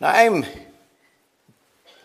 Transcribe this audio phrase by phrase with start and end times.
[0.00, 0.44] Now, I'm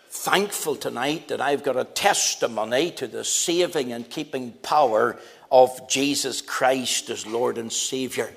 [0.09, 5.19] thankful tonight that I've got a testimony to the saving and keeping power
[5.51, 8.34] of Jesus Christ as Lord and Savior.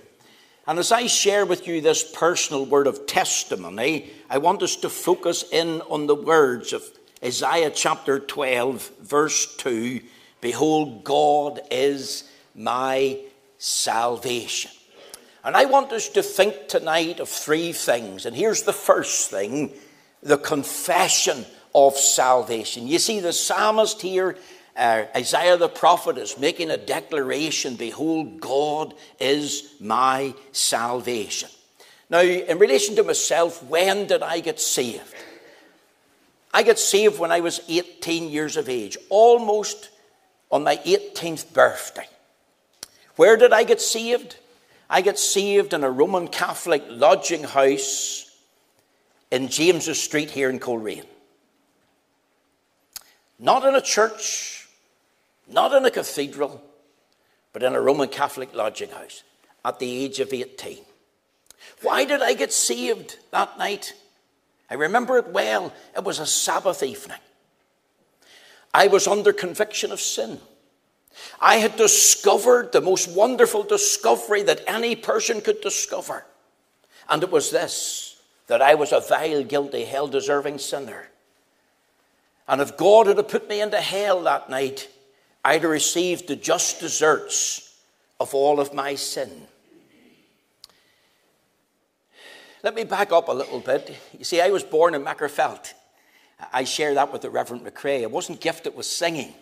[0.66, 4.90] And as I share with you this personal word of testimony, I want us to
[4.90, 6.84] focus in on the words of
[7.24, 10.02] Isaiah chapter 12, verse 2
[10.42, 13.20] Behold, God is my
[13.56, 14.70] salvation.
[15.46, 18.26] And I want us to think tonight of three things.
[18.26, 19.72] And here's the first thing
[20.22, 22.86] the confession of salvation.
[22.88, 24.36] You see, the psalmist here
[24.76, 31.48] uh, Isaiah the prophet is making a declaration Behold, God is my salvation.
[32.10, 35.14] Now, in relation to myself, when did I get saved?
[36.52, 39.90] I got saved when I was 18 years of age, almost
[40.50, 42.08] on my 18th birthday.
[43.16, 44.36] Where did I get saved?
[44.88, 48.30] I got saved in a Roman Catholic lodging house
[49.30, 51.04] in James's Street here in Coleraine.
[53.38, 54.68] Not in a church,
[55.48, 56.62] not in a cathedral,
[57.52, 59.22] but in a Roman Catholic lodging house
[59.64, 60.78] at the age of 18.
[61.82, 63.94] Why did I get saved that night?
[64.70, 65.72] I remember it well.
[65.96, 67.18] It was a Sabbath evening.
[68.72, 70.40] I was under conviction of sin.
[71.40, 76.24] I had discovered the most wonderful discovery that any person could discover.
[77.08, 81.08] And it was this that I was a vile, guilty, hell deserving sinner.
[82.46, 84.88] And if God had put me into hell that night,
[85.44, 87.76] I'd have received the just deserts
[88.20, 89.48] of all of my sin.
[92.62, 93.96] Let me back up a little bit.
[94.18, 95.74] You see, I was born in Magherafelt.
[96.52, 98.02] I share that with the Reverend McCrae.
[98.02, 99.34] I wasn't gifted with singing,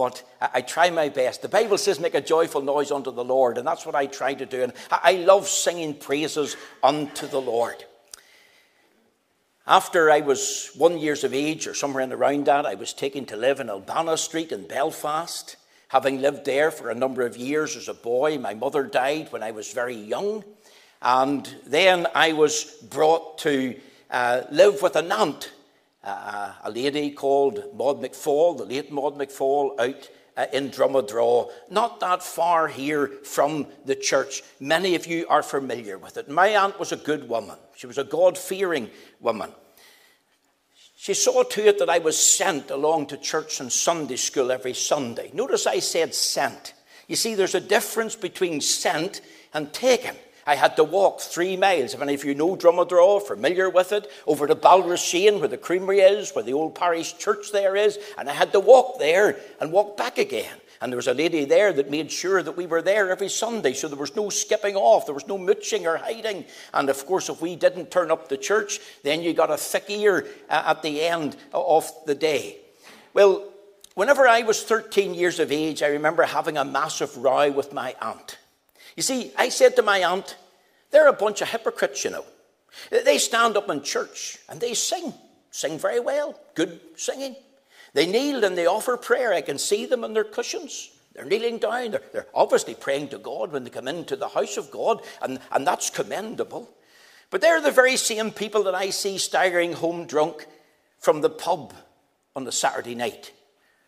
[0.00, 1.42] but I, I, try my best.
[1.42, 4.32] The Bible says, make a joyful noise unto the Lord, and that's what I try
[4.32, 4.62] to do.
[4.62, 7.84] And I, I love singing praises unto the Lord.
[9.66, 13.26] After I was one years of age or somewhere in around that, I was taken
[13.26, 15.56] to live in Albana Street in Belfast.
[15.88, 19.42] Having lived there for a number of years as a boy, my mother died when
[19.42, 20.44] I was very young.
[21.02, 23.78] And then I was brought to
[24.10, 25.52] uh, live with an aunt,
[26.02, 32.00] uh, a lady called Maud McFall, the late Maud McFall, out uh, in Drummadraw, not
[32.00, 34.42] that far here from the church.
[34.58, 36.28] Many of you are familiar with it.
[36.28, 38.90] My aunt was a good woman, she was a God fearing
[39.20, 39.50] woman.
[40.96, 44.74] She saw to it that I was sent along to church and Sunday school every
[44.74, 45.30] Sunday.
[45.32, 46.74] Notice I said sent.
[47.08, 49.22] You see, there's a difference between sent
[49.54, 50.14] and taken.
[50.50, 51.94] I had to walk three miles.
[51.94, 56.00] If any of you know Drummadraw, familiar with it, over to Ballyrashane, where the creamery
[56.00, 59.70] is, where the old parish church there is, and I had to walk there and
[59.70, 60.56] walk back again.
[60.80, 63.74] And there was a lady there that made sure that we were there every Sunday,
[63.74, 66.44] so there was no skipping off, there was no mooching or hiding.
[66.74, 69.88] And of course, if we didn't turn up the church, then you got a thick
[69.88, 72.58] ear uh, at the end of the day.
[73.14, 73.52] Well,
[73.94, 77.94] whenever I was 13 years of age, I remember having a massive row with my
[78.02, 78.38] aunt.
[78.96, 80.36] You see, I said to my aunt,
[80.90, 82.24] they're a bunch of hypocrites, you know.
[82.90, 85.12] They stand up in church and they sing,
[85.50, 87.36] sing very well, good singing.
[87.94, 89.32] They kneel and they offer prayer.
[89.32, 90.90] I can see them on their cushions.
[91.14, 91.92] They're kneeling down.
[91.92, 95.40] They're, they're obviously praying to God when they come into the house of God, and,
[95.50, 96.68] and that's commendable.
[97.30, 100.46] But they're the very same people that I see staggering home drunk
[100.98, 101.74] from the pub
[102.36, 103.32] on the Saturday night.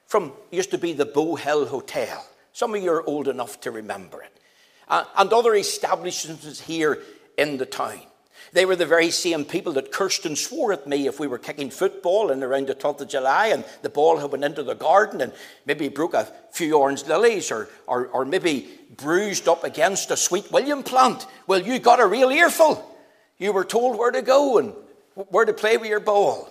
[0.07, 2.27] From used to be the Bohill Hotel.
[2.53, 4.39] Some of you are old enough to remember it.
[4.93, 6.99] And other establishments here
[7.39, 8.03] in the town.
[8.53, 11.39] They were the very same people that cursed and swore at me if we were
[11.39, 14.75] kicking football and around the 12th of July and the ball had went into the
[14.75, 15.33] garden and
[15.65, 20.53] maybe broke a few orange lilies or, or, or maybe bruised up against a sweet
[20.53, 21.27] William plant.
[21.47, 22.87] Well, you got a real earful.
[23.39, 24.75] You were told where to go and
[25.15, 26.51] where to play with your ball.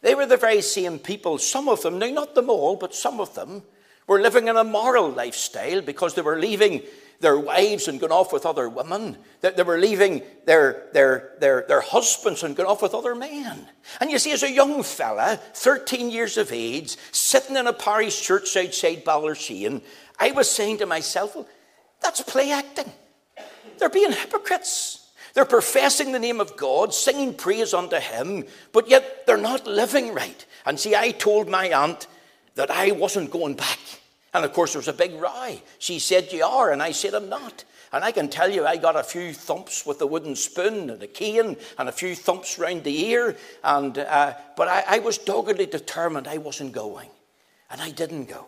[0.00, 3.20] They were the very same people, some of them, now not them all, but some
[3.20, 3.62] of them,
[4.06, 6.82] were living an immoral lifestyle because they were leaving
[7.20, 9.16] their wives and gone off with other women.
[9.42, 13.68] That they were leaving their, their, their, their husbands and gone off with other men.
[14.00, 18.20] And you see, as a young fella, 13 years of age, sitting in a parish
[18.20, 19.82] church outside Ballyrashane,
[20.18, 21.48] I was saying to myself, well,
[22.02, 22.90] that's play acting.
[23.78, 25.10] They're being hypocrites.
[25.34, 30.12] They're professing the name of God, singing praise unto Him, but yet they're not living
[30.12, 30.44] right.
[30.66, 32.06] And see, I told my aunt
[32.56, 33.78] that I wasn't going back.
[34.32, 35.56] And of course, there was a big row.
[35.78, 37.64] She said, You are, and I said, I'm not.
[37.92, 41.02] And I can tell you, I got a few thumps with a wooden spoon and
[41.02, 43.36] a cane and a few thumps round the ear.
[43.64, 47.08] And, uh, but I, I was doggedly determined I wasn't going.
[47.68, 48.46] And I didn't go.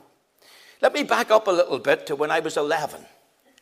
[0.80, 3.04] Let me back up a little bit to when I was 11.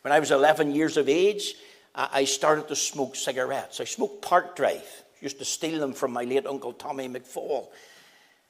[0.03, 1.55] When I was 11 years of age,
[1.95, 3.81] I started to smoke cigarettes.
[3.81, 5.05] I smoked Park Drive.
[5.21, 7.69] Used to steal them from my late uncle Tommy McFall.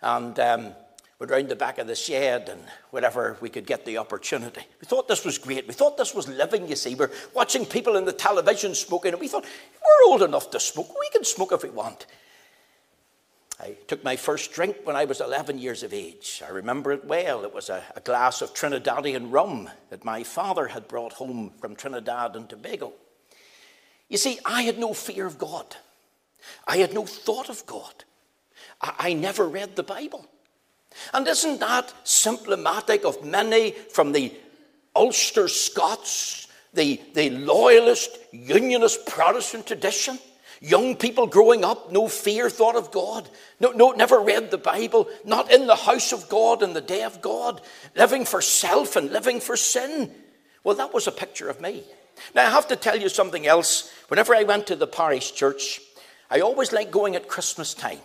[0.02, 0.74] And um,
[1.20, 4.62] we'd round the back of the shed and wherever we could get the opportunity.
[4.80, 5.68] We thought this was great.
[5.68, 6.94] We thought this was living, you see.
[6.94, 10.88] We're watching people in the television smoking, and we thought, we're old enough to smoke.
[10.98, 12.06] We can smoke if we want.
[13.60, 16.42] I took my first drink when I was 11 years of age.
[16.46, 17.44] I remember it well.
[17.44, 21.76] It was a, a, glass of Trinidadian rum that my father had brought home from
[21.76, 22.94] Trinidad and Tobago.
[24.08, 25.76] You see, I had no fear of God,
[26.66, 28.04] I had no thought of God.
[28.80, 30.26] I, I never read the Bible.
[31.12, 34.34] And isn't that symptomatic of many from the
[34.94, 40.18] Ulster Scots, the, the loyalist, unionist Protestant tradition?
[40.60, 43.26] Young people growing up, no fear thought of God,
[43.60, 47.02] no, no, never read the Bible, not in the house of God in the day
[47.02, 47.62] of God,
[47.96, 50.12] living for self and living for sin.
[50.62, 51.84] Well, that was a picture of me.
[52.34, 53.90] Now, I have to tell you something else.
[54.08, 55.80] Whenever I went to the parish church,
[56.30, 58.00] I always liked going at Christmas time.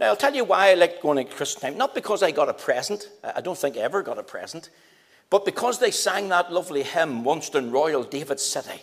[0.00, 1.76] Now, I'll tell you why I liked going at Christmas time.
[1.76, 4.70] Not because I got a present, I don't think I ever got a present,
[5.28, 8.80] but because they sang that lovely hymn, Once in Royal David City.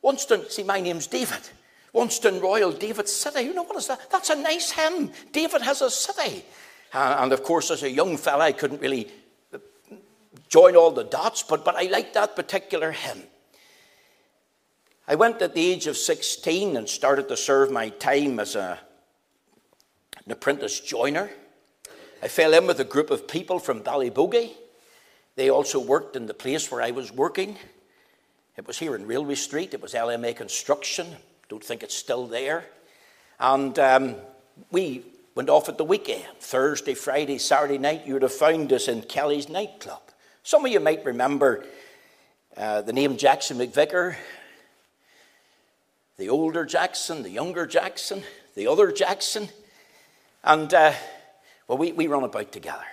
[0.00, 1.50] Once in, see, my name's David.
[1.92, 3.42] Once in Royal David City.
[3.42, 4.10] You know what is that?
[4.10, 5.12] That's a nice hymn.
[5.32, 6.46] David has a city.
[6.94, 9.08] Uh, and of course, as a young fella, I couldn't really
[10.48, 13.22] join all the dots, but, but I liked that particular hymn.
[15.06, 18.78] I went at the age of 16 and started to serve my time as a,
[20.26, 21.30] an apprentice joiner.
[22.22, 24.52] I fell in with a group of people from Ballybogey.
[25.36, 27.56] They also worked in the place where I was working.
[28.56, 29.72] It was here in Railway Street.
[29.72, 31.06] It was LMA Construction.
[31.48, 32.64] Don't think it's still there.
[33.38, 34.16] And um,
[34.70, 35.02] we
[35.34, 38.06] went off at the weekend Thursday, Friday, Saturday night.
[38.06, 40.02] You would have found us in Kelly's nightclub.
[40.42, 41.64] Some of you might remember
[42.56, 44.16] uh, the name Jackson McVicker,
[46.18, 48.22] the older Jackson, the younger Jackson,
[48.54, 49.48] the other Jackson.
[50.42, 50.92] And, uh,
[51.68, 52.84] well, we, we run about together.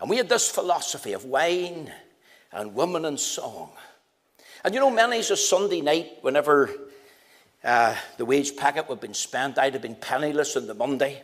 [0.00, 1.92] And we had this philosophy of wine
[2.52, 3.70] and woman and song.
[4.64, 6.70] And you know, many's a Sunday night whenever
[7.64, 11.22] uh, the wage packet would have been spent, I'd have been penniless on the Monday,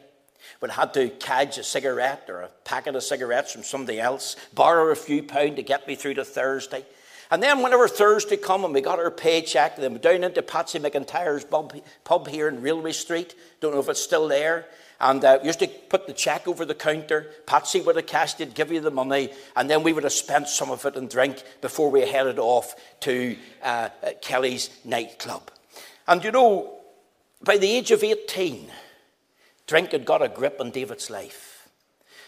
[0.60, 4.36] would have had to cadge a cigarette or a packet of cigarettes from somebody else,
[4.54, 6.84] borrow a few pound to get me through to Thursday.
[7.30, 11.44] And then whenever Thursday come and we got our paycheck, then down into Patsy McIntyre's
[12.04, 13.34] pub here in Railway Street.
[13.60, 14.66] Don't know if it's still there.
[14.98, 17.30] And uh, used to put the check over the counter.
[17.46, 20.48] Patsy would have cashed it, give you the money, and then we would have spent
[20.48, 23.90] some of it in drink before we headed off to uh,
[24.22, 25.50] Kelly's nightclub.
[26.08, 26.78] And you know,
[27.42, 28.70] by the age of 18,
[29.66, 31.68] drink had got a grip on David's life.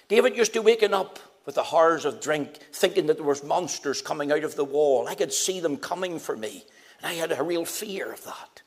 [0.08, 4.02] David used to waking up with the horrors of drink, thinking that there was monsters
[4.02, 5.08] coming out of the wall.
[5.08, 6.64] I could see them coming for me,
[6.98, 8.62] and I had a real fear of that.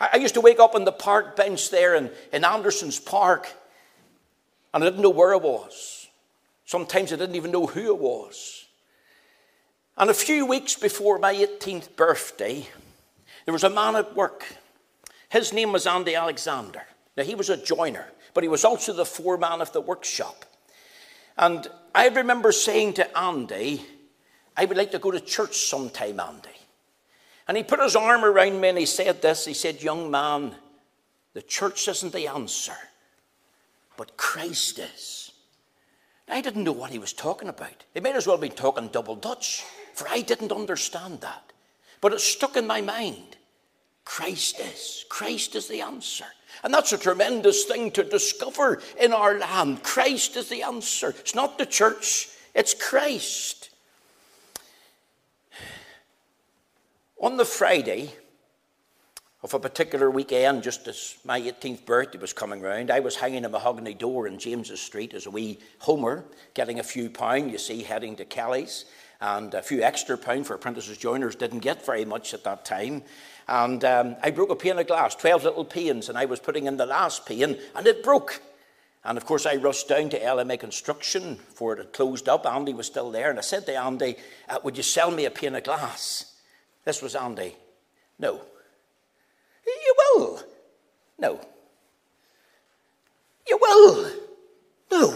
[0.00, 3.52] I, used to wake up on the park bench there in, in Anderson's Park,
[4.72, 6.08] and I didn't know where I was.
[6.64, 8.66] Sometimes I didn't even know who I was.
[9.96, 12.66] And a few weeks before my 18th birthday,
[13.44, 14.44] there was a man at work.
[15.28, 16.82] His name was Andy Alexander.
[17.16, 20.44] Now, he was a joiner, but he was also the foreman of the workshop.
[21.36, 23.84] And I remember saying to Andy,
[24.56, 26.57] I would like to go to church sometime, Andy.
[27.48, 30.54] And he put his arm around me and he said this He said, Young man,
[31.32, 32.76] the church isn't the answer,
[33.96, 35.32] but Christ is.
[36.28, 37.84] I didn't know what he was talking about.
[37.94, 39.64] He might as well been talking double Dutch,
[39.94, 41.52] for I didn't understand that.
[42.02, 43.36] But it stuck in my mind.
[44.04, 45.04] Christ is.
[45.08, 46.26] Christ is the answer.
[46.62, 49.82] And that's a tremendous thing to discover in our land.
[49.82, 51.10] Christ is the answer.
[51.10, 53.57] It's not the church, it's Christ.
[57.20, 58.14] On the Friday
[59.42, 63.44] of a particular weekend, just as my 18th birthday was coming round, I was hanging
[63.44, 67.58] a mahogany door in James's Street as a wee homer, getting a few pound, you
[67.58, 68.84] see, heading to Kelly's,
[69.20, 73.02] and a few extra pound for apprentices joiners didn't get very much at that time.
[73.48, 76.66] And um, I broke a pane of glass, 12 little panes, and I was putting
[76.66, 78.40] in the last pane, and it broke.
[79.02, 82.46] And of course, I rushed down to LMA Construction, for it had closed up.
[82.46, 84.14] Andy was still there, and I said to Andy,
[84.48, 86.36] uh, Would you sell me a pane of glass?
[86.88, 87.54] This was Andy.
[88.18, 88.40] No.
[89.66, 90.42] You will.
[91.18, 91.38] No.
[93.46, 94.10] You will.
[94.90, 95.14] No.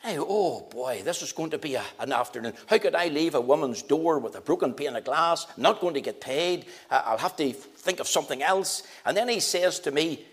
[0.00, 2.54] Hey, oh boy, this is going to be a, an afternoon.
[2.66, 5.46] How could I leave a woman's door with a broken pane of glass?
[5.56, 6.66] not going to get paid.
[6.90, 8.82] I'll have to think of something else.
[9.06, 10.26] And then he says to me,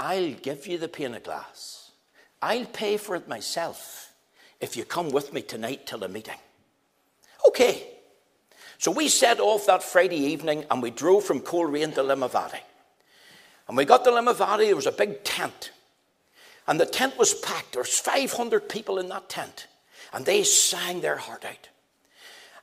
[0.00, 1.92] I'll give you the pane of glass.
[2.42, 4.12] I'll pay for it myself
[4.60, 6.40] if you come with me tonight till the meeting.
[7.46, 7.92] Okay.
[8.78, 12.60] So we set off that Friday evening and we drove from Coleraine to Limavady.
[13.68, 15.72] And we got to Limavady, there was a big tent.
[16.68, 17.72] And the tent was packed.
[17.72, 19.66] There was 500 people in that tent.
[20.12, 21.68] And they sang their heart out.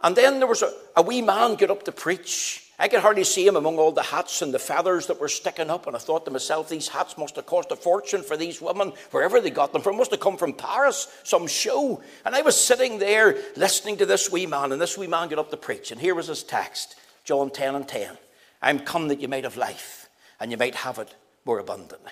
[0.01, 2.72] And then there was a, a wee man get up to preach.
[2.84, 5.70] I could hardly see him among all the hats and the feathers that were sticking
[5.70, 5.88] up.
[5.88, 8.92] And I thought to myself, these hats must have cost a fortune for these women,
[9.12, 9.96] wherever they got them from.
[9.96, 12.04] Must have come from Paris, some show.
[12.25, 15.40] And I was sitting there listening to this wee man, and this wee man got
[15.40, 15.94] up to preach.
[15.94, 18.18] And here was his text John 10 and 10.
[18.62, 20.10] I'm come that you might have life,
[20.42, 22.12] and you might have it more abundantly.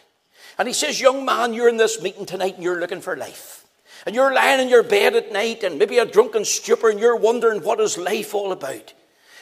[0.58, 3.66] And he says, Young man, you're in this meeting tonight and you're looking for life.
[4.06, 7.18] And you're lying in your bed at night and maybe a drunken stupor and you're
[7.18, 8.94] wondering what is life all about.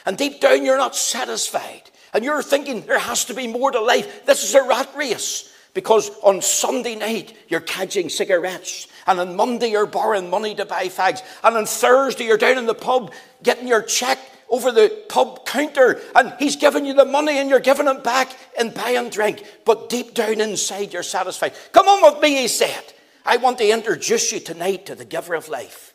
[0.06, 1.90] And deep down you're not satisfied.
[2.12, 4.26] And you're thinking there has to be more to life.
[4.26, 5.52] This is a rat race.
[5.72, 8.88] Because on Sunday night you're catching cigarettes.
[9.06, 11.22] And on Monday you're borrowing money to buy fags.
[11.44, 14.18] And on Thursday you're down in the pub getting your check
[14.50, 18.36] over the pub counter and he's giving you the money and you're giving him back
[18.58, 19.44] and buy and drink.
[19.64, 21.54] But deep down inside you're satisfied.
[21.72, 22.92] Come on with me, he said.
[23.24, 25.94] I want to introduce you tonight to the giver of life.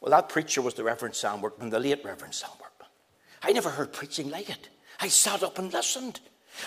[0.00, 2.73] Well, that preacher was the Reverend Sam Workman, the late Reverend Sam Workman.
[3.44, 4.68] I never heard preaching like it.
[5.00, 6.20] I sat up and listened.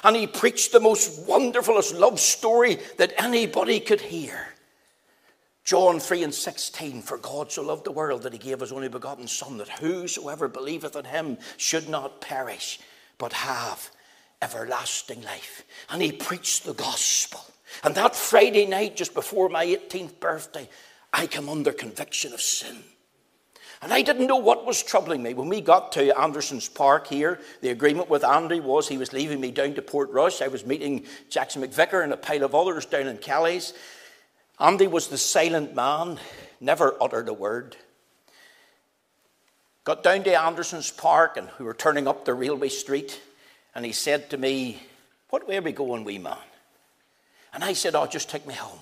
[0.03, 4.47] And he preached the most wonderfulest love story that anybody could hear.
[5.63, 8.87] John 3 and 16, for God so loved the world that he gave his only
[8.89, 12.79] begotten Son, that whosoever believeth in him should not perish,
[13.17, 13.89] but have
[14.41, 15.63] everlasting life.
[15.89, 17.41] And he preached the gospel.
[17.83, 20.69] And that Friday night, just before my 18th birthday,
[21.11, 22.77] I came under conviction of sin.
[23.81, 25.33] And I didn't know what was troubling me.
[25.33, 29.39] When we got to Anderson's Park here, the agreement with Andy was he was leaving
[29.39, 30.41] me down to Portrush.
[30.41, 33.73] I was meeting Jackson McVicker and a pile of others down in Kelly's.
[34.59, 36.19] Andy was the silent man,
[36.59, 37.77] never uttered a word.
[39.83, 43.21] Got down to Anderson's Park and we were turning up the railway street,
[43.75, 44.81] and he said to me,
[45.29, 46.37] What way are we going, wee man?
[47.53, 48.79] And I said, Oh, just take me home.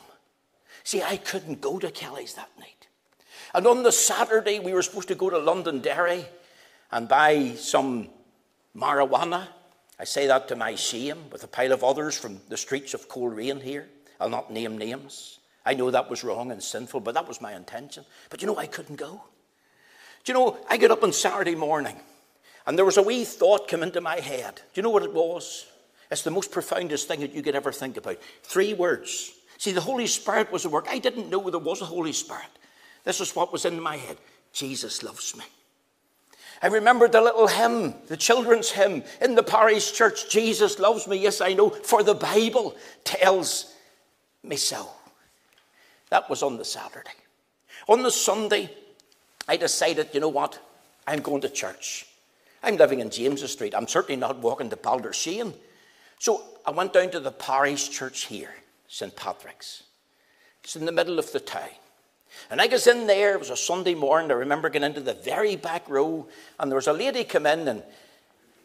[0.84, 2.75] See, I couldn't go to Kelly's that night.
[3.56, 6.26] And on the Saturday, we were supposed to go to Londonderry
[6.92, 8.10] and buy some
[8.76, 9.48] marijuana.
[9.98, 13.08] I say that to my shame, with a pile of others from the streets of
[13.08, 13.88] Coleraine here.
[14.20, 15.40] I'll not name names.
[15.66, 18.04] I know that was wrong and sinful, but that was my intention.
[18.30, 19.22] But you know, I couldn't go.
[20.26, 21.96] Do you know, I get up on Saturday morning
[22.68, 24.56] and there was a wee thought come into my head.
[24.56, 25.66] Do you know what it was?
[26.12, 28.18] It's the most profoundest thing that you could ever think about.
[28.44, 29.32] Three words.
[29.58, 30.88] See, the Holy Spirit was at work.
[30.90, 32.44] I didn't know there was a Holy Spirit.
[33.06, 34.18] This is what was in my head
[34.52, 35.46] Jesus loves me.
[36.62, 41.18] I remember the little hymn, the children's hymn in the parish church Jesus loves me.
[41.18, 43.74] Yes, I know, for the Bible tells
[44.42, 44.90] me so.
[46.10, 47.12] That was on the Saturday.
[47.88, 48.72] On the Sunday,
[49.48, 50.60] I decided, you know what?
[51.06, 52.08] I'm going to church.
[52.64, 53.76] I'm living in James's Street.
[53.76, 55.54] I'm certainly not walking to Ballyrashane.
[56.20, 58.56] So I went down to the parish church here,
[58.88, 59.16] St.
[59.16, 59.84] Patrick's.
[60.64, 61.70] It's in the middle of the town.
[62.50, 64.32] And I was in there, it was a Sunday morning.
[64.32, 66.27] I remember getting into the very back row,
[66.60, 67.84] and there was a lady come in, and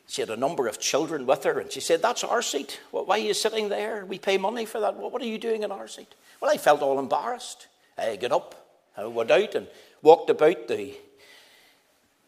[0.07, 2.81] she had a number of children with her, and she said, That's our seat.
[2.91, 4.05] Why are you sitting there?
[4.05, 4.97] We pay money for that.
[4.97, 6.15] What are you doing in our seat?
[6.41, 7.69] Well, I felt all embarrassed.
[7.97, 9.67] I got up, I went out and
[10.03, 10.97] walked about the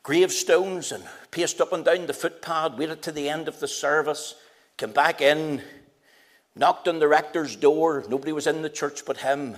[0.02, 4.34] gravestones and paced up and down the footpath, waited to the end of the service,
[4.76, 5.62] came back in,
[6.54, 8.04] knocked on the rector's door.
[8.08, 9.56] Nobody was in the church but him.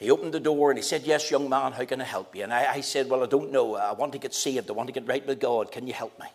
[0.00, 2.42] He opened the door and he said, Yes, young man, how can I help you?
[2.42, 3.76] And I, I said, Well, I don't know.
[3.76, 4.70] I want to get saved.
[4.70, 5.70] I want to get right with God.
[5.70, 6.26] Can you help me?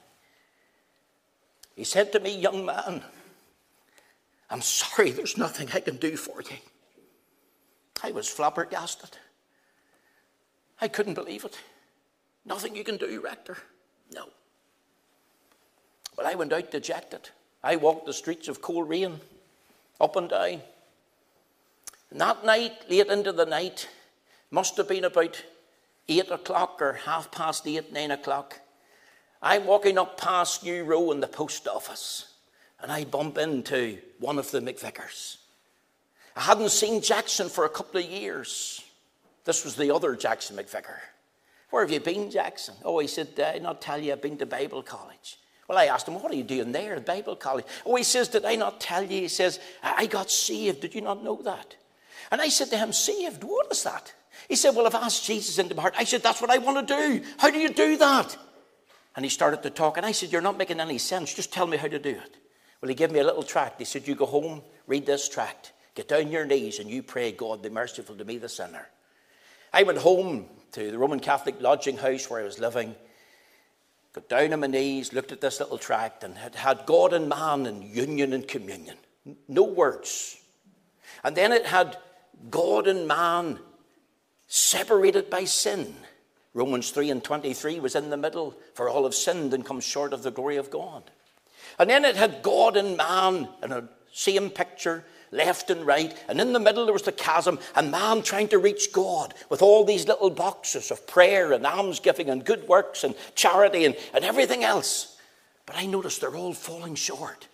[1.75, 3.01] He said to me, Young man,
[4.51, 6.57] I'm sorry, there's nothing I can do for you.
[8.03, 9.17] I was flabbergasted.
[10.79, 11.57] I couldn't believe it.
[12.45, 13.57] Nothing you can do, Rector.
[14.13, 14.27] No.
[16.15, 17.29] But I went out dejected.
[17.63, 19.19] I walked the streets of Coleraine,
[19.99, 20.61] up and down.
[22.15, 23.89] That night, late into the night,
[24.49, 25.43] must have been about
[26.07, 28.61] eight o'clock or half past eight, nine o'clock.
[29.41, 32.33] I'm walking up past New Row in the post office,
[32.81, 35.37] and I bump into one of the McVickers.
[36.37, 38.81] I hadn't seen Jackson for a couple of years.
[39.43, 40.99] This was the other Jackson McVicker.
[41.69, 42.75] Where have you been, Jackson?
[42.85, 45.37] Oh, he said, Did I not tell you I've been to Bible college?
[45.67, 47.65] Well, I asked him, What are you doing there at Bible college?
[47.85, 49.21] Oh, he says, Did I not tell you?
[49.21, 50.79] He says, I got saved.
[50.79, 51.75] Did you not know that?
[52.31, 53.43] And I said to him, Saved?
[53.43, 54.13] What is that?
[54.47, 55.95] He said, Well, I've asked Jesus into my heart.
[55.97, 57.25] I said, That's what I want to do.
[57.37, 58.37] How do you do that?
[59.15, 59.97] And he started to talk.
[59.97, 61.33] And I said, You're not making any sense.
[61.33, 62.37] Just tell me how to do it.
[62.81, 63.79] Well, he gave me a little tract.
[63.79, 65.73] He said, You go home, read this tract.
[65.95, 68.89] Get down your knees and you pray, God, be merciful to me, the sinner.
[69.73, 72.95] I went home to the Roman Catholic lodging house where I was living,
[74.11, 77.29] got down on my knees, looked at this little tract, and had had God and
[77.29, 78.97] man in union and communion.
[79.47, 80.37] No words.
[81.23, 81.97] And then it had
[82.49, 83.59] God and man
[84.47, 85.95] separated by sin.
[86.53, 90.13] Romans 3 and 23 was in the middle, for all have sinned and come short
[90.13, 91.03] of the glory of God.
[91.77, 96.15] And then it had God and man in a same picture, left and right.
[96.29, 99.61] And in the middle there was the chasm, and man trying to reach God with
[99.61, 104.23] all these little boxes of prayer and almsgiving and good works and charity and, and
[104.23, 105.17] everything else.
[105.65, 107.47] But I noticed they're all falling short.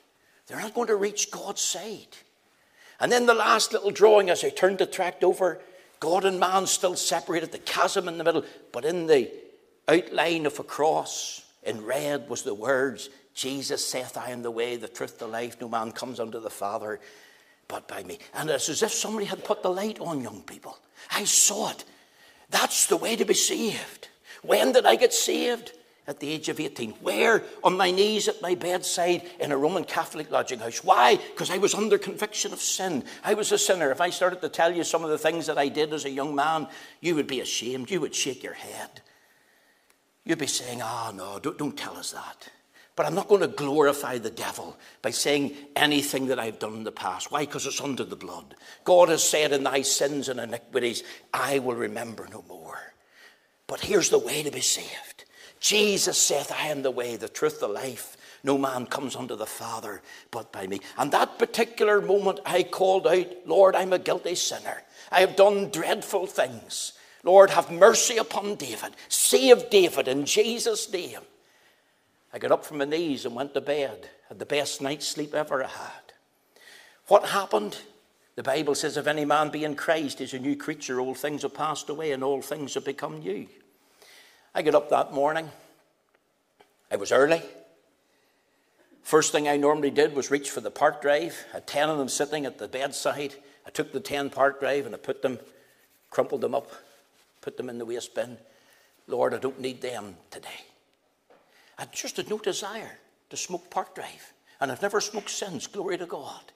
[0.45, 2.15] They're not going to reach God's side.
[3.01, 5.59] And then the last little drawing, as I turned the tract over,
[5.99, 9.29] God and man still separated, the chasm in the middle, but in the
[9.87, 14.75] outline of a cross in red was the words, Jesus saith, I am the way,
[14.75, 15.59] the truth, the life.
[15.59, 16.99] No man comes unto the Father
[17.67, 18.19] but by me.
[18.33, 20.77] And it's as if somebody had put the light on young people.
[21.09, 21.85] I saw it.
[22.49, 24.09] That's the way to be saved.
[24.43, 25.71] When did I get saved?
[26.11, 26.91] At the age of 18.
[26.99, 27.41] Where?
[27.63, 30.83] On my knees at my bedside in a Roman Catholic lodging house.
[30.83, 31.15] Why?
[31.15, 33.05] Because I was under conviction of sin.
[33.23, 33.91] I was a sinner.
[33.91, 36.09] If I started to tell you some of the things that I did as a
[36.09, 36.67] young man,
[36.99, 37.89] you would be ashamed.
[37.89, 38.99] You would shake your head.
[40.25, 42.49] You'd be saying, ah, oh, no, don't, don't tell us that.
[42.97, 46.83] But I'm not going to glorify the devil by saying anything that I've done in
[46.83, 47.31] the past.
[47.31, 47.45] Why?
[47.45, 48.53] Because it's under the blood.
[48.83, 51.03] God has said, In thy sins and iniquities,
[51.33, 52.93] I will remember no more.
[53.65, 55.10] But here's the way to be saved
[55.61, 58.17] Jesus saith, I am the way, the truth, the life.
[58.43, 60.01] No man comes unto the Father
[60.31, 60.81] but by me.
[60.97, 64.81] And that particular moment, I called out, Lord, I'm a guilty sinner.
[65.11, 66.93] I have done dreadful things.
[67.23, 68.93] Lord, have mercy upon David.
[69.07, 71.19] Save David in Jesus' name.
[72.33, 74.09] I got up from my knees and went to bed.
[74.29, 76.13] Had the best night's sleep ever I had.
[77.07, 77.77] What happened?
[78.35, 80.99] The Bible says, If any man be in Christ, he's a new creature.
[80.99, 83.47] All things have passed away and all things have become new.
[84.53, 85.49] I got up that morning.
[86.91, 87.41] I was early.
[89.01, 91.45] First thing I normally did was reach for the park drive.
[91.51, 93.35] I had 10 of them sitting at the bedside.
[93.65, 95.39] I took the 10 park drive and I put them,
[96.09, 96.69] crumpled them up,
[97.39, 98.37] put them in the waste bin.
[99.07, 100.65] Lord, I don't need them today.
[101.77, 104.33] I just had no desire to smoke park drive.
[104.59, 106.51] And I've never smoked since, glory to God.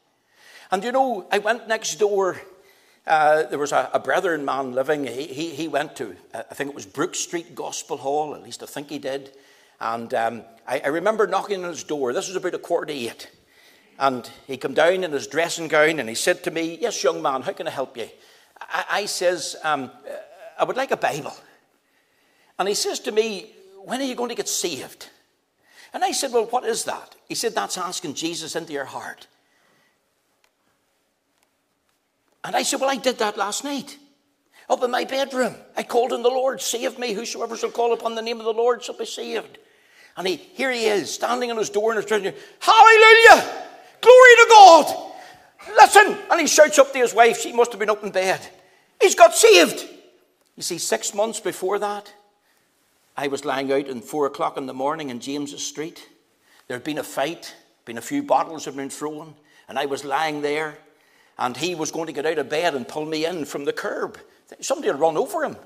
[0.69, 2.41] And you know, I went next door.
[3.08, 5.06] Uh, there was a, a brethren man living.
[5.06, 8.41] He, he, he went to, uh, I think it was Brook Street Gospel Hall, at
[8.41, 9.32] least I think he did.
[9.80, 12.13] And um, I, I, remember knocking on his door.
[12.13, 13.30] This was about a quarter to eight.
[14.00, 17.22] And he came down in his dressing gown and he said to me, Yes, young
[17.22, 18.10] man, how can I help you?
[18.60, 19.91] I, I says, um,
[20.58, 21.36] I would like a Bible.
[22.58, 23.52] And he says to me,
[23.84, 25.10] When are you going to get saved?
[25.94, 27.15] And I said, Well, what is that?
[27.28, 29.28] He said, That's asking Jesus into your heart.
[32.45, 33.97] And I said, Well, I did that last night.
[34.69, 35.55] Up in my bedroom.
[35.75, 37.13] I called on the Lord, save me.
[37.13, 39.58] Whosoever shall call upon the name of the Lord shall be saved.
[40.15, 42.34] And he, here he is, standing on his door and his treasure.
[42.60, 43.65] Hallelujah!
[44.01, 45.12] Glory to God!
[45.75, 46.17] Listen!
[46.31, 47.41] And he shouts up to his wife.
[47.41, 48.39] She must have been up in bed.
[49.01, 49.86] He's got saved.
[50.55, 52.13] You see, six months before that,
[53.17, 56.08] I was lying out at four o'clock in the morning in James's Street.
[56.67, 57.53] There had been a fight,
[57.84, 59.36] been a few bottles had been thrown,
[59.67, 60.77] and I was lying there,
[61.38, 63.74] and he was going to get out of bed and pull me in from the
[63.74, 64.17] curb.
[64.62, 65.58] Somebody had run over him.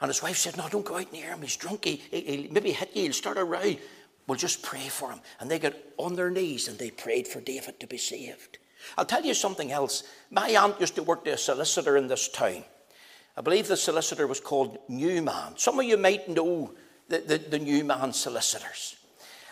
[0.00, 1.42] And his wife said, No, don't go out near him.
[1.42, 1.84] He's drunk.
[1.84, 3.04] He, he, he maybe hit you.
[3.04, 3.74] He'll start a row.
[4.26, 5.20] We'll just pray for him.
[5.40, 8.58] And they got on their knees and they prayed for David to be saved.
[8.98, 10.04] I'll tell you something else.
[10.30, 12.64] My aunt used to work as a solicitor in this town.
[13.36, 15.56] I believe the solicitor was called Newman.
[15.56, 16.72] Some of you might know
[17.08, 18.96] the, the, the Newman solicitors.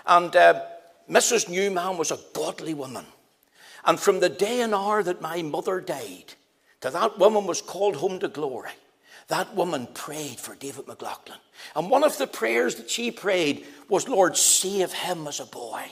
[0.06, 0.62] And uh,
[1.08, 1.48] Mrs.
[1.48, 3.04] Newman was a godly woman.
[3.86, 6.34] And from the day and hour that my mother died,
[6.80, 8.70] to that woman was called home to glory,
[9.28, 11.38] that woman prayed for David McLaughlin.
[11.74, 15.82] And one of the prayers that she prayed was, Lord, save him as a boy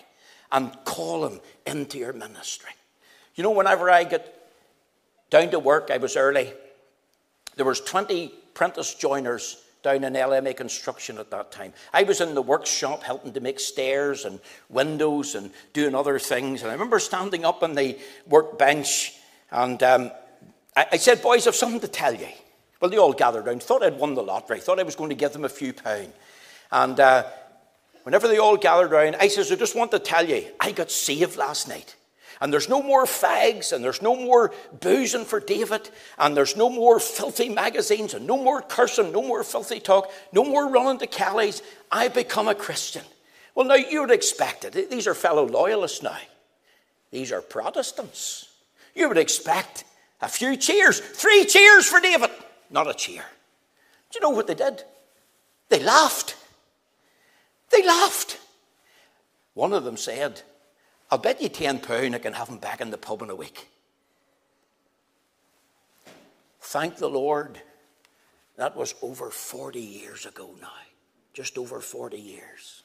[0.51, 2.71] and call him into your ministry.
[3.35, 4.39] You know, whenever I get
[5.31, 6.53] down to work, I was early.
[7.57, 11.73] There was 20 apprentice joiners down in LMA construction at that time.
[11.93, 16.63] I was in the workshop helping to make stairs and windows and doing other things.
[16.63, 19.15] And I remember standing up on the workbench
[19.51, 20.11] and um,
[20.77, 22.29] I, I, said, Boys, I've something to tell you.
[22.81, 25.17] Well, they all gathered round, thought I'd won the lottery, thought I was going to
[25.17, 26.13] give them a few pounds.
[26.73, 27.25] And uh,
[28.03, 30.91] whenever they all gathered round, I says, I just want to tell you, I got
[30.91, 31.95] saved last night.
[32.43, 36.69] And there's no more fags, and there's no more boozing for David, and there's no
[36.69, 41.07] more filthy magazines, and no more cursing, no more filthy talk, no more running to
[41.07, 41.63] Kelly's.
[41.93, 43.05] I become a Christian.
[43.55, 44.91] Well, now you would expect it.
[44.91, 46.19] These are fellow loyalists now.
[47.13, 48.49] These are Protestants.
[48.93, 49.85] You would expect
[50.21, 52.31] a few cheers, three cheers for David.
[52.71, 53.23] Not a cheer.
[54.11, 54.83] Do you know what they did?
[55.69, 56.35] They laughed.
[57.71, 58.41] They laughed.
[59.55, 60.43] One of them said,
[61.13, 63.69] I'll bet you £10 I can have him back in the pub in a week.
[66.63, 67.61] Thank the Lord.
[68.57, 70.73] That was over 40 years ago now.
[71.35, 72.83] Just over 40 years.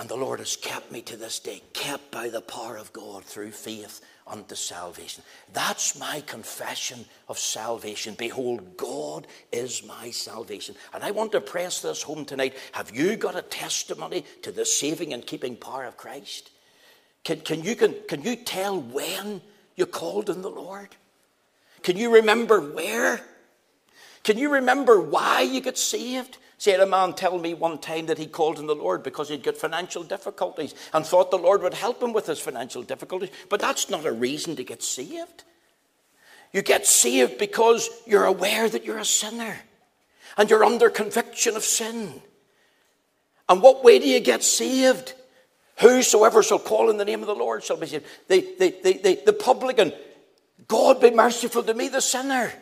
[0.00, 3.22] And the Lord has kept me to this day, kept by the power of God
[3.22, 5.22] through faith unto salvation.
[5.52, 8.14] That's my confession of salvation.
[8.16, 10.74] Behold, God is my salvation.
[10.94, 12.56] And I want to press this home tonight.
[12.72, 16.48] Have you got a testimony to the saving and keeping power of Christ?
[17.22, 19.42] Can, can, you, can, can you tell when
[19.76, 20.96] you called on the Lord?
[21.82, 23.20] Can you remember where?
[24.22, 26.38] Can you remember why you got saved?
[26.60, 29.42] See, a man tell me one time that he called on the Lord because he'd
[29.42, 33.30] got financial difficulties and thought the Lord would help him with his financial difficulties.
[33.48, 35.44] But that's not a reason to get saved.
[36.52, 39.56] You get saved because you're aware that you're a sinner
[40.36, 42.20] and you're under conviction of sin.
[43.48, 45.14] And what way do you get saved?
[45.78, 48.04] Whosoever shall call in the name of the Lord shall be saved.
[48.28, 49.94] The, the, the, the, the publican,
[50.68, 52.52] God be merciful to me, the sinner.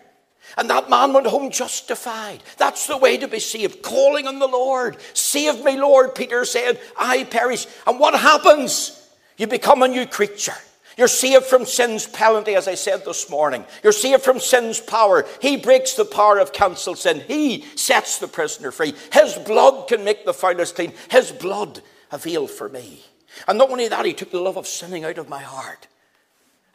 [0.56, 2.42] And that man went home justified.
[2.56, 4.96] That's the way to be saved, calling on the Lord.
[5.12, 7.66] Save me, Lord, Peter said, I perish.
[7.86, 9.08] And what happens?
[9.36, 10.54] You become a new creature.
[10.96, 13.64] You're saved from sin's penalty, as I said this morning.
[13.84, 15.26] You're saved from sin's power.
[15.40, 17.22] He breaks the power of cancelled sin.
[17.28, 18.94] He sets the prisoner free.
[19.12, 20.92] His blood can make the foulest clean.
[21.08, 23.04] His blood availed for me.
[23.46, 25.86] And not only that, he took the love of sinning out of my heart.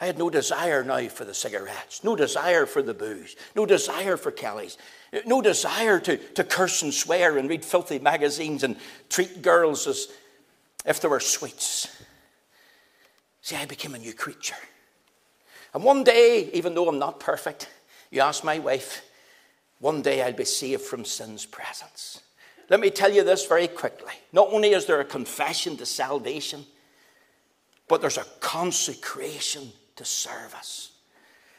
[0.03, 4.17] I had no desire now for the cigarettes, no desire for the booze, no desire
[4.17, 4.77] for Kelly's,
[5.25, 8.75] no desire to, to curse and swear and read filthy magazines and
[9.07, 10.09] treat girls as
[10.85, 11.87] if they were sweets.
[13.43, 14.57] See, I became a new creature.
[15.73, 17.69] And one day, even though I'm not perfect,
[18.11, 19.03] you ask my wife,
[19.79, 22.19] one day I'll be saved from sin's presence.
[22.69, 24.15] Let me tell you this very quickly.
[24.33, 26.65] Not only is there a confession to salvation,
[27.87, 30.91] but there's a consecration to serve us.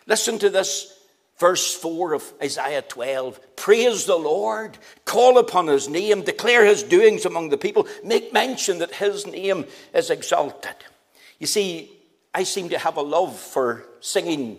[0.06, 0.98] Listen to this
[1.38, 3.56] verse 4 of Isaiah 12.
[3.56, 8.78] Praise the Lord, call upon his name, declare his doings among the people, make mention
[8.78, 10.76] that his name is exalted.
[11.38, 11.90] You see,
[12.32, 14.58] I seem to have a love for singing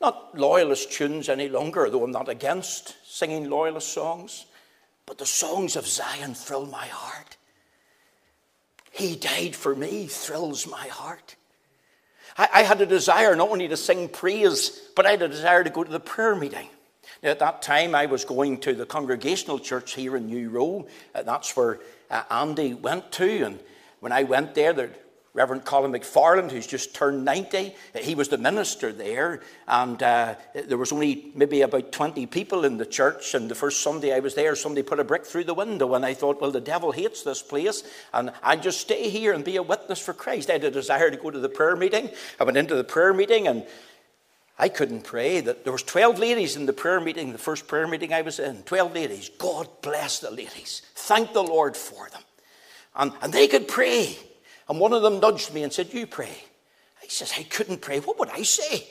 [0.00, 4.44] not loyalist tunes any longer, though I'm not against singing loyalist songs,
[5.06, 7.36] but the songs of Zion thrill my heart.
[8.90, 11.36] He died for me thrills my heart.
[12.36, 15.64] I, I had a desire not only to sing praise, but I had a desire
[15.64, 16.68] to go to the prayer meeting.
[17.22, 20.86] Now, at that time, I was going to the Congregational Church here in New Row.
[21.14, 23.44] Uh, that's where uh, Andy went to.
[23.44, 23.60] And
[24.00, 24.90] when I went there, there
[25.34, 30.36] Reverend Colin McFarland, who's just turned 90, he was the minister there, and uh,
[30.68, 33.34] there was only maybe about 20 people in the church.
[33.34, 36.06] And the first Sunday I was there, somebody put a brick through the window, and
[36.06, 39.56] I thought, well, the devil hates this place, and I just stay here and be
[39.56, 40.50] a witness for Christ.
[40.50, 42.10] I had a desire to go to the prayer meeting.
[42.38, 43.66] I went into the prayer meeting, and
[44.56, 45.40] I couldn't pray.
[45.40, 48.38] That there was 12 ladies in the prayer meeting, the first prayer meeting I was
[48.38, 48.62] in.
[48.62, 49.30] 12 ladies.
[49.36, 50.82] God bless the ladies.
[50.94, 52.22] Thank the Lord for them.
[52.94, 54.16] And, and they could pray.
[54.68, 56.44] And one of them nudged me and said, You pray.
[57.02, 58.00] I says, I couldn't pray.
[58.00, 58.78] What would I say?
[58.78, 58.86] He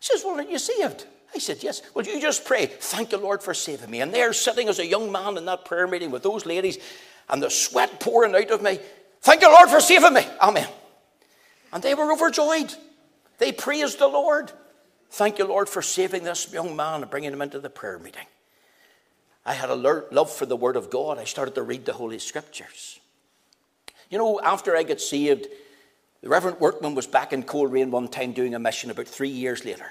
[0.00, 1.06] says, Well, are you saved?
[1.34, 1.82] I said, Yes.
[1.94, 2.66] Well, you just pray.
[2.66, 4.00] Thank the Lord for saving me.
[4.00, 6.78] And there, sitting as a young man in that prayer meeting with those ladies,
[7.28, 8.78] and the sweat pouring out of me,
[9.22, 10.26] Thank the Lord for saving me.
[10.40, 10.68] Amen.
[11.72, 12.72] And they were overjoyed.
[13.38, 14.52] They praised the Lord.
[15.10, 18.26] Thank you, Lord, for saving this young man and bringing him into the prayer meeting.
[19.44, 21.18] I had a love for the Word of God.
[21.18, 22.98] I started to read the Holy Scriptures.
[24.10, 25.46] You know, after I got saved,
[26.22, 29.64] the Reverend Workman was back in Coleraine one time doing a mission about three years
[29.64, 29.86] later.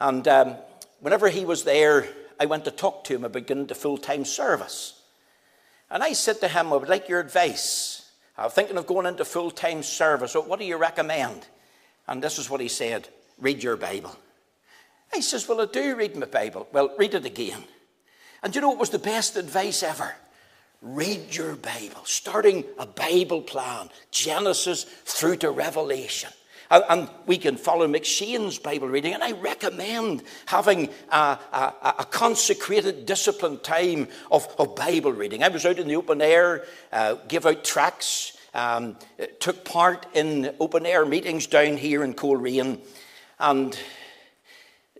[0.00, 0.56] And um,
[1.00, 2.06] whenever he was there,
[2.40, 5.00] I went to talk to him about getting into full time service.
[5.90, 8.10] And I said to him, I would like your advice.
[8.36, 10.34] I'm thinking of going into full time service.
[10.34, 11.46] What do you recommend?
[12.08, 13.08] And this is what he said
[13.38, 14.16] read your Bible.
[15.12, 16.68] I says, Well, I do read my Bible.
[16.72, 17.62] Well, read it again.
[18.42, 20.14] And you know it was the best advice ever?
[20.82, 26.30] Read your Bible, starting a Bible plan, Genesis through to Revelation.
[26.72, 33.06] And, we can follow McCheyne's Bible reading, and I recommend having a, a, a consecrated,
[33.06, 35.44] disciplined time of, of, Bible reading.
[35.44, 38.96] I was out in the open air, uh, give out tracts, um,
[39.38, 42.80] took part in open air meetings down here in Coleraine,
[43.38, 43.78] and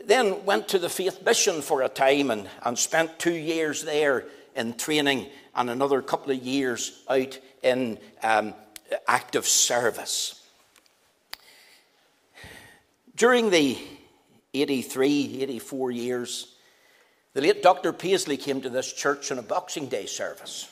[0.04, 4.26] then went to the Faith Mission for a time and, and spent two years there
[4.54, 8.54] in training and another couple of years out in um,
[9.06, 10.40] active service.
[13.14, 13.78] During the
[14.54, 16.54] 83, 84 years,
[17.34, 17.92] the late Dr.
[17.92, 20.68] Paisley came to this church on a Boxing Day service.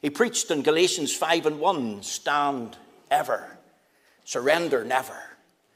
[0.00, 2.76] He preached in Galatians 5 and 1 stand
[3.10, 3.56] ever,
[4.24, 5.16] surrender never,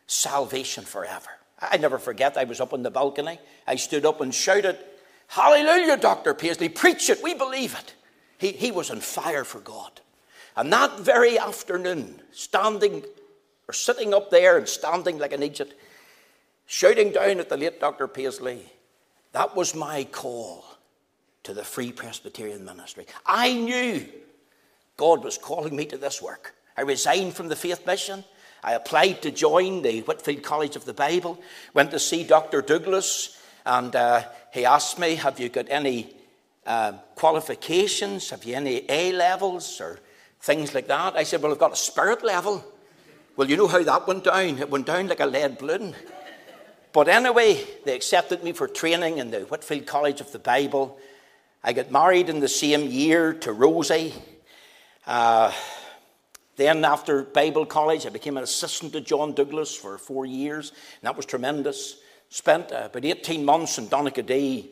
[0.07, 1.31] salvation forever.
[1.61, 3.39] I never forget, I was up on the balcony.
[3.67, 4.79] I stood up and shouted,
[5.29, 6.35] Hallelujah, Dr.
[6.35, 7.95] Paisley, preach it, we believe it.
[8.39, 10.01] He, he was on fire for God.
[10.57, 13.05] And that very afternoon, standing
[13.69, 15.79] or sitting up there and standing like an idiot,
[16.67, 18.09] shouting down at the late Dr.
[18.09, 18.61] Paisley,
[19.33, 20.65] that was my call
[21.43, 23.07] to the Free Presbyterian ministry.
[23.25, 24.07] I knew
[24.97, 26.55] God was calling me to this work.
[26.77, 28.25] I resigned from the faith mission.
[28.65, 31.39] I applied to join the Whitefield College of the Bible,
[31.75, 32.63] went to see Dr.
[32.63, 36.16] Douglas, and uh, he asked me, Have you got any
[36.67, 38.31] uh, qualifications?
[38.31, 40.01] Have you any A levels or
[40.41, 41.17] things like that?
[41.17, 42.65] I said, Well, I've got a spirit level.
[43.37, 44.59] Well, you know how that went down?
[44.59, 45.95] It went down like a lead balloon.
[46.93, 50.99] But anyway, they accepted me for training in the Whitefield College of the Bible.
[51.63, 54.15] I got married in the same year to Rosie.
[55.07, 55.53] Uh,
[56.57, 61.03] then, after Bible college, I became an assistant to John Douglas for four years, and
[61.03, 61.99] that was tremendous.
[62.31, 64.69] Spent uh, about 18 months in Donaghadee.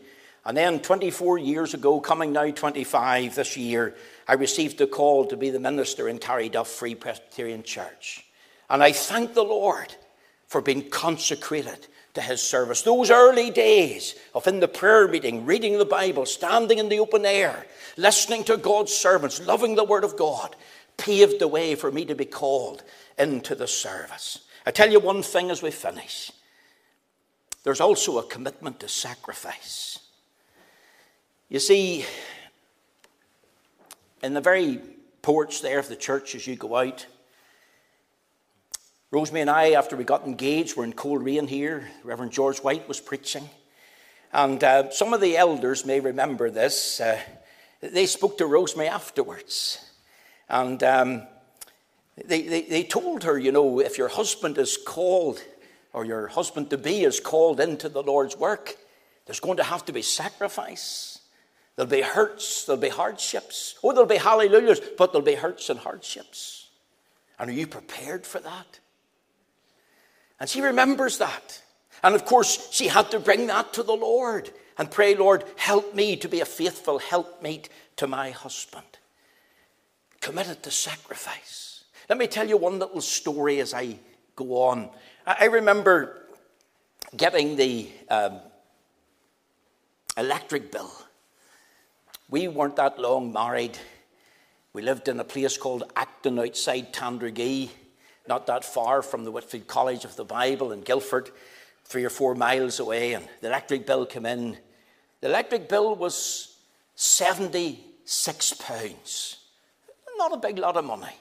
[0.46, 3.94] And then, 24 years ago, coming now 25 this year,
[4.28, 8.24] I received a call to be the minister in Carryduff Free Presbyterian Church.
[8.68, 9.94] And I thank the Lord
[10.46, 12.82] for being consecrated to his service.
[12.82, 17.24] Those early days of in the prayer meeting, reading the Bible, standing in the open
[17.24, 20.56] air, listening to God's servants, loving the Word of God,
[20.96, 22.82] paved the way for me to be called
[23.18, 24.40] into the service.
[24.66, 26.30] I tell you one thing as we finish
[27.64, 30.03] there's also a commitment to sacrifice.
[31.50, 32.06] You see,
[34.22, 34.80] in the very
[35.20, 37.06] porch there of the church as you go out,
[39.10, 41.90] Rosemary and I, after we got engaged, were in Coleraine here.
[42.02, 43.48] Reverend George White was preaching.
[44.32, 46.98] And uh, some of the elders may remember this.
[46.98, 47.20] Uh,
[47.80, 49.84] they spoke to Rosemary afterwards.
[50.48, 51.26] And um,
[52.24, 55.40] they, they, they told her, you know, if your husband is called,
[55.92, 58.76] or your husband to be is called into the Lord's work,
[59.26, 61.13] there's going to have to be sacrifice.
[61.76, 63.76] There'll be hurts, there'll be hardships.
[63.82, 66.68] Oh, there'll be hallelujahs, but there'll be hurts and hardships.
[67.38, 68.78] And are you prepared for that?
[70.38, 71.62] And she remembers that.
[72.02, 75.94] And of course, she had to bring that to the Lord and pray, Lord, help
[75.94, 78.84] me to be a faithful helpmate to my husband.
[80.20, 81.84] Committed to sacrifice.
[82.08, 83.98] Let me tell you one little story as I
[84.36, 84.90] go on.
[85.26, 86.26] I remember
[87.16, 88.40] getting the um,
[90.16, 90.92] electric bill.
[92.30, 93.78] We weren't that long married.
[94.72, 97.70] We lived in a place called Acton outside Tandragee
[98.26, 101.30] not that far from the Whitefield College of the Bible in Gilford,
[101.84, 104.56] three or four miles away, and the electric bill came in.
[105.20, 106.56] The electric bill was
[106.96, 109.36] £76.
[110.16, 111.16] Not a big lot of money,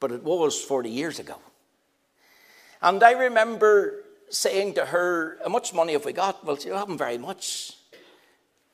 [0.00, 1.36] but it was 40 years ago.
[2.82, 6.44] And I remember saying to her, How much money have we got?
[6.44, 7.72] Well, you haven't very much.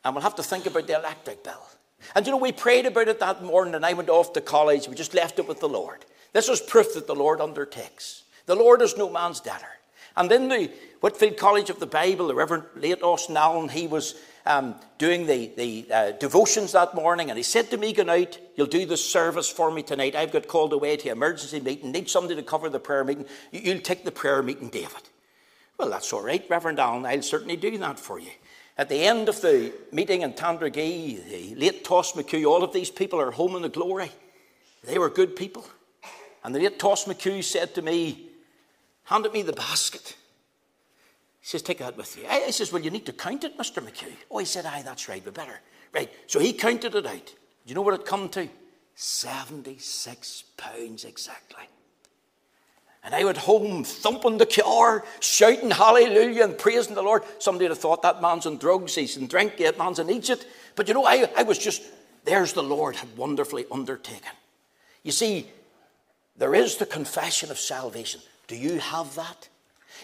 [0.04, 1.66] And we'll have to think about the electric bill.
[2.14, 4.88] And you know, we prayed about it that morning, and I went off to college.
[4.88, 6.04] We just left it with the Lord.
[6.32, 8.24] This was proof that the Lord undertakes.
[8.46, 9.66] The Lord is no man's debtor.
[10.16, 14.14] And in the Whitefield College of the Bible, the Reverend late Austin Allen, he was
[14.44, 18.40] um, doing the, the uh, devotions that morning, and he said to me, Good night,
[18.56, 20.14] you'll do the service for me tonight.
[20.14, 23.26] I've got called away to an emergency meeting, need somebody to cover the prayer meeting.
[23.52, 25.08] You'll take the prayer meeting, David.
[25.78, 28.30] Well, that's all right, Reverend Allen, I'll certainly do that for you.
[28.82, 32.90] At the end of the meeting in Tandragee, the late Toss McHugh, all of these
[32.90, 34.10] people are home in the glory.
[34.82, 35.64] They were good people.
[36.42, 38.30] And the late Toss McHugh said to me,
[39.04, 40.16] handed me the basket.
[41.40, 42.24] He says, take that with you.
[42.28, 43.80] I, I says, well, you need to count it, Mr.
[43.80, 44.16] McHugh.
[44.28, 45.60] Oh, he said, aye, that's right, we better.
[45.94, 47.26] Right, so he counted it out.
[47.26, 47.32] Do
[47.66, 48.48] you know what it come to?
[48.96, 51.68] 76 pounds exactly.
[53.04, 57.24] And I went home thumping the car, shouting hallelujah and praising the Lord.
[57.40, 60.46] Somebody would have thought that man's on drugs, he's in drink, that man's in Egypt.
[60.76, 61.82] But you know, I, I was just,
[62.24, 64.30] there's the Lord had wonderfully undertaken.
[65.02, 65.48] You see,
[66.36, 68.20] there is the confession of salvation.
[68.46, 69.48] Do you have that?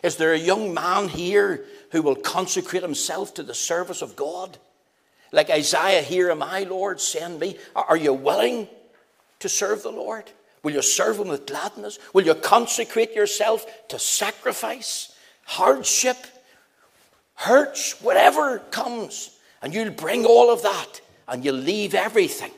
[0.03, 4.59] Is there a young man here who will consecrate himself to the service of God?
[5.33, 7.59] Like Isaiah, here am I, Lord, send me.
[7.77, 8.69] Are you willing
[9.41, 10.31] to serve the Lord?
[10.69, 11.99] Will you serve him with gladness?
[12.13, 16.19] Will you consecrate yourself to sacrifice, hardship,
[17.37, 19.35] hurts, whatever comes?
[19.63, 22.51] And you'll bring all of that and you'll leave everything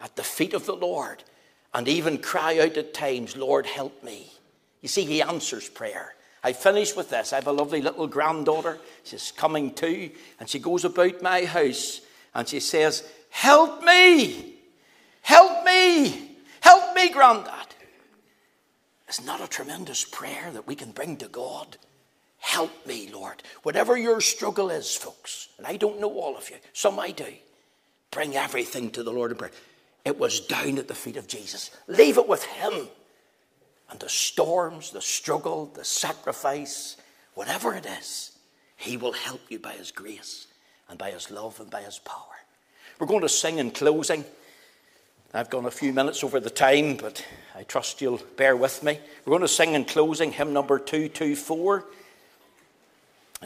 [0.00, 1.22] at the feet of the Lord
[1.74, 4.32] and even cry out at times, Lord, help me.
[4.80, 6.14] You see, he answers prayer.
[6.42, 7.34] I finish with this.
[7.34, 8.78] I have a lovely little granddaughter.
[9.04, 12.00] She's coming too, and she goes about my house
[12.34, 14.54] and she says, Help me!
[15.20, 16.27] Help me!
[16.60, 17.74] Help me, Grandad!
[19.08, 21.78] It's not a tremendous prayer that we can bring to God?
[22.38, 23.42] Help me, Lord.
[23.62, 27.32] Whatever your struggle is, folks, and I don't know all of you, some I do,
[28.10, 29.50] bring everything to the Lord in prayer.
[30.04, 31.70] It was down at the feet of Jesus.
[31.86, 32.88] Leave it with Him.
[33.90, 36.96] And the storms, the struggle, the sacrifice,
[37.34, 38.32] whatever it is,
[38.76, 40.46] He will help you by His grace
[40.88, 42.24] and by His love and by His power.
[42.98, 44.24] We're going to sing in closing.
[45.34, 47.22] I've gone a few minutes over the time, but
[47.54, 48.98] I trust you'll bear with me.
[49.26, 51.84] We're going to sing in closing hymn number 224.